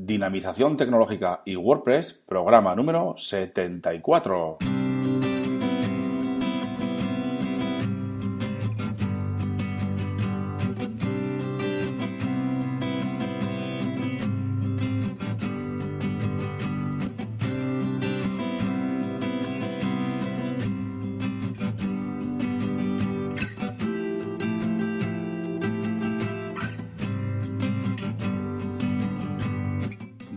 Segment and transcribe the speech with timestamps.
[0.00, 4.58] Dinamización Tecnológica y WordPress, programa número 74.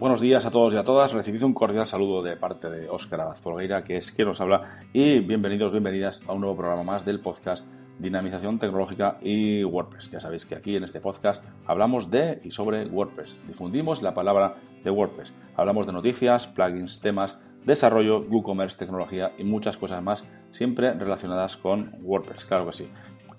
[0.00, 1.12] Buenos días a todos y a todas.
[1.12, 4.62] Recibido un cordial saludo de parte de Óscar Abad Folgueira, que es quien nos habla,
[4.94, 7.66] y bienvenidos, bienvenidas a un nuevo programa más del podcast
[7.98, 10.10] Dinamización Tecnológica y WordPress.
[10.10, 13.46] Ya sabéis que aquí en este podcast hablamos de y sobre WordPress.
[13.46, 15.34] Difundimos la palabra de WordPress.
[15.54, 17.36] Hablamos de noticias, plugins, temas,
[17.66, 22.46] desarrollo, WooCommerce, tecnología y muchas cosas más, siempre relacionadas con WordPress.
[22.46, 22.88] Claro que sí.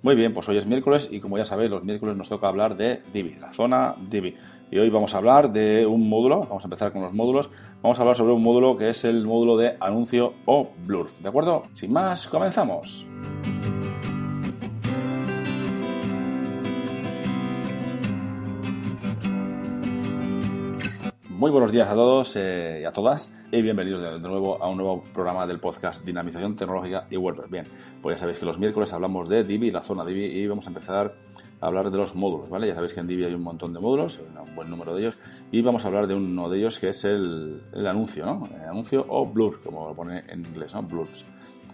[0.04, 2.78] Muy bien, pues hoy es miércoles y como ya sabéis, los miércoles nos toca hablar
[2.78, 4.36] de Divi, la zona Divi.
[4.74, 7.50] Y hoy vamos a hablar de un módulo, vamos a empezar con los módulos,
[7.82, 11.28] vamos a hablar sobre un módulo que es el módulo de anuncio o blur, ¿de
[11.28, 11.64] acuerdo?
[11.74, 13.06] Sin más, comenzamos.
[21.28, 24.78] Muy buenos días a todos eh, y a todas y bienvenidos de, nuevo a un
[24.78, 27.52] nuevo programa del podcast Dinamización Tecnológica y WordPress.
[27.52, 27.66] Bien,
[28.02, 30.70] pues ya sabéis que los miércoles hablamos de Divi, la zona Divi, y vamos a
[30.70, 31.14] empezar
[31.62, 32.68] hablar de los módulos, ¿vale?
[32.68, 35.18] Ya sabéis que en Divi hay un montón de módulos, un buen número de ellos,
[35.52, 38.44] y vamos a hablar de uno de ellos que es el, anuncio, ¿no?
[38.62, 40.82] El anuncio o blur, como lo pone en inglés, ¿no?
[40.84, 41.24] Blurs.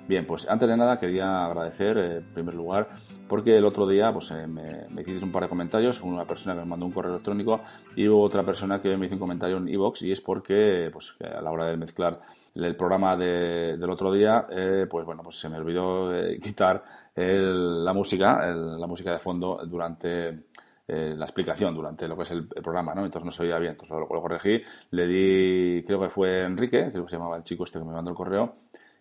[0.07, 2.87] Bien, pues antes de nada quería agradecer eh, en primer lugar
[3.27, 6.61] porque el otro día pues, eh, me, me un par de comentarios, una persona que
[6.61, 7.59] me mandó un correo electrónico
[7.93, 11.41] y otra persona que me hizo un comentario en iVoox y es porque pues, a
[11.41, 12.21] la hora de mezclar
[12.55, 16.09] el programa del otro día, eh, pues bueno, pues se me olvidó
[16.41, 16.83] quitar
[17.15, 20.45] la música, la música de fondo durante
[20.87, 23.03] la explicación durante lo que es el, programa, ¿no?
[23.03, 24.61] Entonces no se oía bien, entonces lo, lo, corregí,
[24.91, 27.91] le di, creo que fue Enrique, creo que se llamaba el chico este que me
[27.91, 28.55] mandó el correo,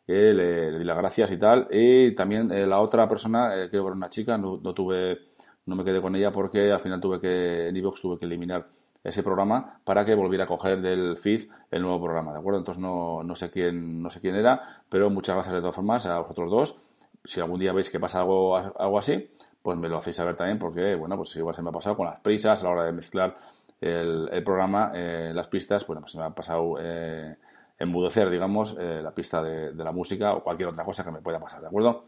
[0.07, 1.69] le, di las gracias y tal.
[1.71, 5.19] Y también eh, la otra persona, eh, que era una chica, no, tuve,
[5.67, 8.67] no me quedé con ella porque al final tuve que, en iVoox tuve que eliminar
[9.03, 12.59] ese programa para que volviera a coger del feed el nuevo programa, ¿de acuerdo?
[12.59, 16.07] Entonces no, no sé quién, no sé quién era, pero muchas gracias de todas formas
[16.07, 16.77] a vosotros dos.
[17.25, 19.31] Si algún día veis que pasa algo, algo así,
[19.63, 22.07] pues me lo hacéis saber también porque, bueno, pues igual se me ha pasado con
[22.07, 23.37] las prisas a la hora de mezclar
[23.81, 27.37] el, el programa, eh, las pistas, bueno, pues se me ha pasado eh,
[27.79, 31.39] embudecer, digamos, eh, la pista de, la música o cualquier otra cosa que me pueda
[31.39, 32.05] pasar, ¿de acuerdo?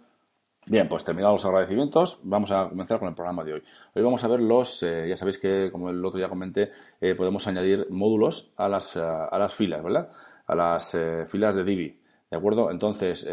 [0.66, 3.62] Bien, pues terminados los agradecimientos, vamos a comenzar con el programa de hoy.
[3.94, 6.70] Hoy vamos a ver los, eh, ya sabéis que como el otro día comenté,
[7.00, 10.10] eh, podemos añadir módulos a las, a las filas, ¿verdad?
[10.46, 10.96] A las
[11.28, 12.00] filas de Divi.
[12.30, 12.70] ¿De acuerdo?
[12.70, 13.26] Entonces,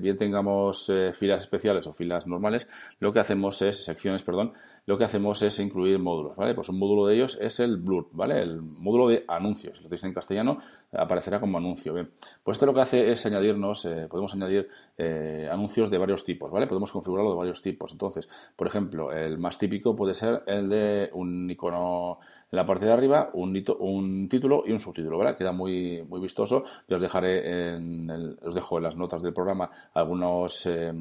[0.00, 2.68] bien tengamos filas especiales o filas normales,
[3.00, 4.52] lo que hacemos es, secciones, perdón,
[4.86, 6.54] lo que hacemos es incluir módulos, ¿vale?
[6.54, 8.40] Pues un módulo de ellos es el Blur, ¿vale?
[8.40, 9.78] El módulo de anuncios.
[9.78, 10.58] Si lo tenéis en castellano,
[10.92, 11.92] aparecerá como anuncio.
[11.92, 12.12] Bien,
[12.44, 16.52] pues esto lo que hace es añadirnos, eh, podemos añadir eh, anuncios de varios tipos,
[16.52, 16.68] ¿vale?
[16.68, 17.90] Podemos configurarlo de varios tipos.
[17.90, 22.20] Entonces, por ejemplo, el más típico puede ser el de un icono
[22.56, 25.36] la parte de arriba, un, un título y un subtítulo, ¿verdad?
[25.36, 26.64] Queda muy, muy vistoso.
[26.88, 28.10] Yo os dejaré en
[28.42, 30.92] os dejo en las notas del programa algunos, eh,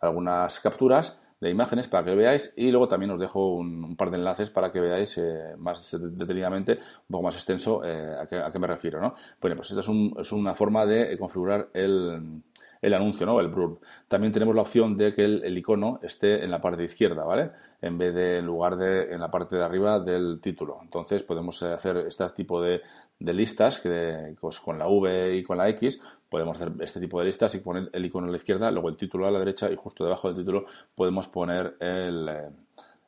[0.00, 4.10] algunas capturas de imágenes para que lo veáis y luego también os dejo un, par
[4.10, 8.58] de enlaces para que veáis eh, más detenidamente, un poco más extenso eh, a, qué,
[8.58, 9.00] me refiero.
[9.00, 9.14] ¿no?
[9.40, 9.88] Bueno, pues esta es,
[10.18, 12.42] es una forma de configurar el,
[12.82, 13.40] el anuncio, ¿no?
[13.40, 13.80] El blur.
[14.08, 17.50] También tenemos la opción de que el, icono esté en la parte izquierda, ¿vale?
[17.80, 20.78] En vez de en lugar de en la parte de arriba del título.
[20.82, 22.82] Entonces podemos hacer este tipo de,
[23.18, 27.20] de listas que pues, con la V y con la X podemos hacer este tipo
[27.20, 29.70] de listas y poner el icono a la izquierda, luego el título a la derecha
[29.70, 32.50] y justo debajo del título podemos poner el, eh,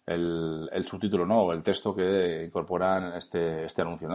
[0.08, 1.42] el, subtítulo ¿no?
[1.42, 4.08] o el texto que incorpora este, este anuncio.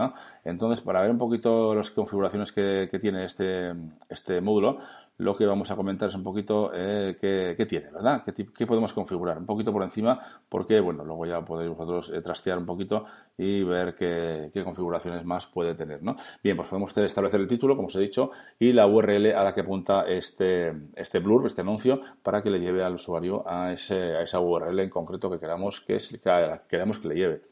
[0.44, 3.72] Entonces, para ver un poquito las configuraciones que, que tiene este,
[4.08, 4.78] este módulo,
[5.18, 8.22] lo que vamos a comentar es un poquito eh, qué, tiene, ¿verdad?
[8.24, 9.38] ¿Qué, podemos configurar?
[9.38, 13.04] Un poquito por encima, porque, bueno, luego ya podéis vosotros eh, trastear un poquito
[13.38, 16.16] y ver qué, configuraciones más puede tener, ¿no?
[16.42, 19.54] Bien, pues podemos establecer el título, como os he dicho, y la URL a la
[19.54, 24.16] que apunta este, este blurb, este anuncio, para que le lleve al usuario a, ese,
[24.16, 27.42] a esa URL en concreto que queramos que, que queremos que le lleve.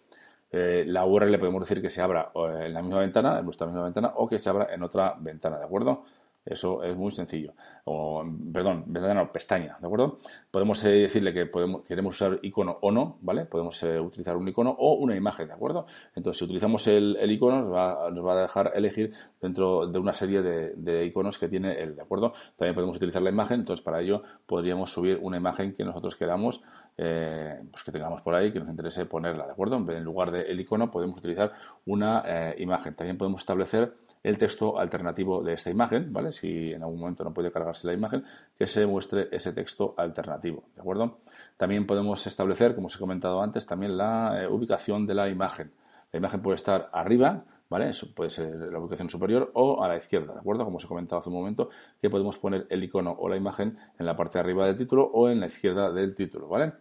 [0.50, 3.84] Eh, la URL podemos decir que se abra en la misma ventana, en nuestra misma
[3.84, 6.04] ventana, o que se abra en otra ventana, ¿de acuerdo?
[6.44, 7.54] Eso es muy sencillo.
[7.84, 10.18] O, perdón, ventana no, pestaña, ¿de acuerdo?
[10.50, 13.44] Podemos eh, decirle que podemos, queremos usar icono o no, ¿vale?
[13.44, 15.86] Podemos eh, utilizar un icono o una imagen, ¿de acuerdo?
[16.16, 21.06] Entonces, si utilizamos el, icono, nos va, a dejar elegir dentro de una serie de,
[21.06, 22.32] iconos que tiene el, ¿de acuerdo?
[22.56, 26.64] También podemos utilizar la imagen, entonces para ello podríamos subir una imagen que nosotros queramos,
[26.98, 29.76] eh, pues que tengamos por ahí, que nos interese ponerla, ¿de acuerdo?
[29.76, 31.52] En lugar del icono podemos utilizar
[31.86, 32.94] una imagen.
[32.94, 36.32] También podemos establecer el texto alternativo de esta imagen, ¿vale?
[36.32, 38.24] Si en algún momento no puede cargarse la imagen,
[38.56, 41.18] que se muestre ese texto alternativo, ¿de acuerdo?
[41.56, 45.72] También podemos establecer, como os he comentado antes, también la eh, ubicación de la imagen.
[46.12, 47.88] La imagen puede estar arriba, ¿vale?
[47.88, 50.64] Eso puede ser la ubicación superior o a la izquierda, ¿de acuerdo?
[50.64, 51.70] Como os he comentado hace un momento,
[52.00, 55.04] que podemos poner el icono o la imagen en la parte de arriba del título
[55.04, 56.72] o en la izquierda del título, ¿vale?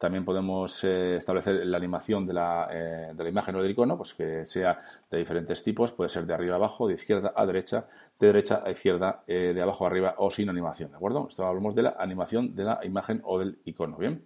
[0.00, 3.98] También podemos eh, establecer la animación de la, eh, de la, imagen o del icono,
[3.98, 4.80] pues que sea
[5.10, 7.84] de diferentes tipos, puede ser de arriba a abajo, de izquierda a derecha,
[8.18, 11.26] de derecha a izquierda, eh, de abajo a arriba o sin animación, ¿de acuerdo?
[11.28, 14.24] Esto hablamos de la animación de la imagen o del icono, ¿bien?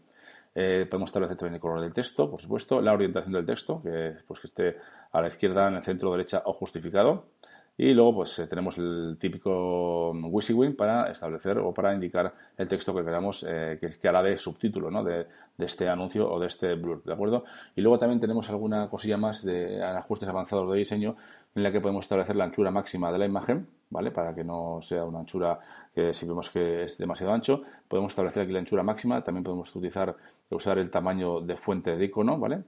[0.54, 4.38] podemos establecer también el color del texto, por supuesto, la orientación del texto, que, pues,
[4.38, 4.76] que esté
[5.10, 7.30] a la izquierda, en el centro, derecha o justificado.
[7.76, 12.94] Y luego pues eh, tenemos el típico WYSIWYG para establecer o para indicar el texto
[12.94, 15.02] que queramos eh, que, hará de subtítulo ¿no?
[15.02, 15.26] de,
[15.58, 17.44] este anuncio o de este blur, ¿de acuerdo?
[17.74, 21.16] Y luego también tenemos alguna cosilla más de ajustes avanzados de diseño
[21.56, 24.12] en la que podemos establecer la anchura máxima de la imagen, ¿vale?
[24.12, 25.58] Para que no sea una anchura
[25.92, 29.74] que si vemos que es demasiado ancho, podemos establecer aquí la anchura máxima, también podemos
[29.74, 30.14] utilizar
[30.50, 32.62] usar el tamaño de fuente de icono, ¿vale?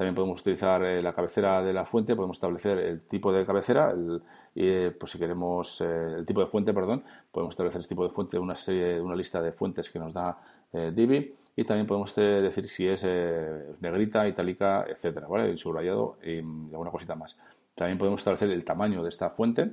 [0.00, 3.90] También podemos utilizar eh, la cabecera de la fuente, podemos establecer el tipo de cabecera,
[3.90, 4.22] el,
[4.54, 8.08] y, pues si queremos eh, el tipo de fuente, perdón, podemos establecer el tipo de
[8.08, 10.38] fuente una serie, una lista de fuentes que nos da
[10.72, 13.04] eh, Divi y también podemos decir si es
[13.82, 15.50] negrita, itálica, etcétera, ¿vale?
[15.50, 17.38] El subrayado y alguna cosita más.
[17.74, 19.70] También podemos establecer el tamaño de esta fuente,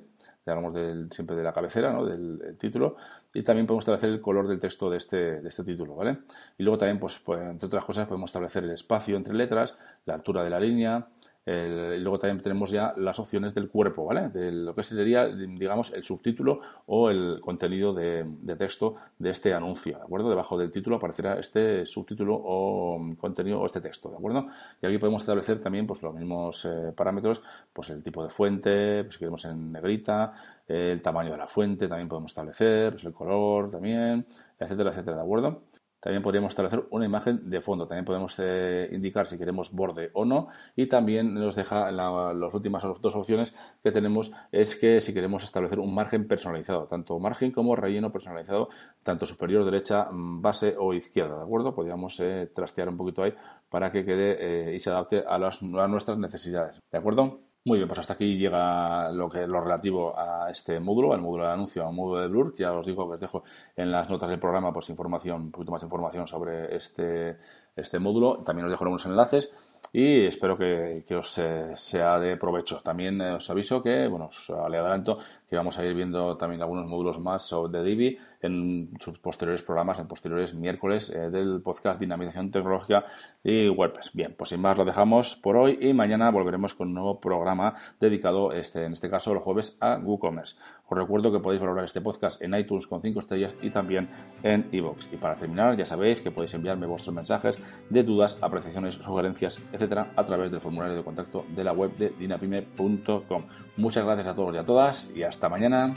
[0.51, 2.05] hablamos del, siempre de la cabecera, ¿no?
[2.05, 2.97] del título,
[3.33, 6.19] y también podemos establecer el color del texto de este, de este título, ¿vale?
[6.57, 10.15] Y luego también, pues, pues, entre otras cosas, podemos establecer el espacio entre letras, la
[10.15, 11.07] altura de la línea,
[11.47, 14.27] y luego también tenemos ya las opciones del cuerpo, ¿vale?
[14.29, 18.25] De lo que sería, digamos, el subtítulo o el contenido de,
[18.57, 20.29] texto de este anuncio, ¿de acuerdo?
[20.29, 24.47] Debajo del título aparecerá este subtítulo o contenido o este texto, ¿de acuerdo?
[24.81, 27.41] Y aquí podemos establecer también pues, los mismos eh, parámetros,
[27.71, 30.33] pues el tipo de fuente, pues, si queremos en negrita,
[30.67, 34.25] el tamaño de la fuente también podemos establecer, pues, el color también,
[34.59, 35.61] etcétera, etcétera, ¿de acuerdo?
[36.07, 37.85] También podríamos establecer una imagen de fondo.
[37.85, 40.47] También podemos eh, indicar si queremos borde o no.
[40.73, 45.81] Y también nos deja las últimas dos opciones que tenemos es que si queremos establecer
[45.81, 48.69] un margen personalizado, tanto margen como relleno personalizado,
[49.03, 51.75] tanto superior, derecha, mm, base o izquierda, ¿de acuerdo?
[51.75, 53.33] Podríamos eh, trastear un poquito ahí
[53.67, 57.46] para que quede eh, y se adapte a, las, a nuestras necesidades, ¿de acuerdo?
[57.67, 61.43] Muy bien, pues hasta aquí llega lo que lo relativo a este módulo, al módulo
[61.43, 62.55] de anuncio, al módulo de Blur.
[62.57, 63.43] Ya os digo que os dejo
[63.75, 67.37] en las notas del programa pues información, un poquito más información sobre este,
[67.75, 68.37] este módulo.
[68.45, 69.51] También os dejo unos enlaces
[69.93, 72.79] y espero que, os eh, sea de provecho.
[72.79, 75.19] También eh, os aviso que, bueno, os le adelanto
[75.49, 79.97] que vamos a ir viendo también algunos módulos más de Divi en sus posteriores programas,
[79.99, 83.05] en posteriores miércoles eh, del podcast Dinamización Tecnológica
[83.43, 84.11] y WordPress.
[84.13, 87.75] Bien, pues sin más lo dejamos por hoy y mañana volveremos con un nuevo programa
[87.99, 90.57] dedicado, este, en este caso los jueves, a WooCommerce.
[90.89, 94.09] Os recuerdo que podéis valorar este podcast en iTunes con 5 estrellas y también
[94.43, 95.13] en iVoox.
[95.13, 100.07] Y para terminar, ya sabéis que podéis enviarme vuestros mensajes de dudas, apreciaciones, sugerencias, etcétera,
[100.15, 103.43] a través del formulario de contacto de la web de dinapime.com.
[103.77, 105.93] Muchas gracias a todos y a todas y hasta mañana.